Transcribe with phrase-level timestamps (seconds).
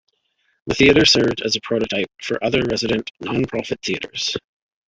[0.65, 4.35] The theater served as a prototype for other resident non-profit theaters.